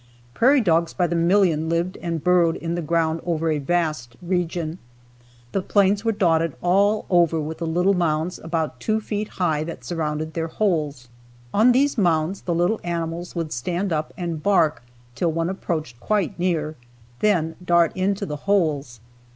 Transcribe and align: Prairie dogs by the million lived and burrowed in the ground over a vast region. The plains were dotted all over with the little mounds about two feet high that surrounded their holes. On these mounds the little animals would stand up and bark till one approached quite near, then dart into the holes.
Prairie 0.33 0.61
dogs 0.61 0.95
by 0.95 1.05
the 1.05 1.15
million 1.15 1.69
lived 1.69 1.95
and 1.97 2.23
burrowed 2.23 2.55
in 2.55 2.73
the 2.73 2.81
ground 2.81 3.21
over 3.23 3.51
a 3.51 3.59
vast 3.59 4.15
region. 4.19 4.79
The 5.51 5.61
plains 5.61 6.03
were 6.03 6.11
dotted 6.11 6.55
all 6.59 7.05
over 7.07 7.39
with 7.39 7.59
the 7.59 7.67
little 7.67 7.93
mounds 7.93 8.39
about 8.39 8.79
two 8.79 8.99
feet 8.99 9.27
high 9.27 9.63
that 9.65 9.83
surrounded 9.85 10.33
their 10.33 10.47
holes. 10.47 11.07
On 11.53 11.71
these 11.71 11.99
mounds 11.99 12.41
the 12.41 12.55
little 12.55 12.81
animals 12.83 13.35
would 13.35 13.53
stand 13.53 13.93
up 13.93 14.11
and 14.17 14.41
bark 14.41 14.81
till 15.13 15.31
one 15.31 15.51
approached 15.51 15.99
quite 15.99 16.39
near, 16.39 16.75
then 17.19 17.53
dart 17.63 17.95
into 17.95 18.25
the 18.25 18.37
holes. 18.49 19.01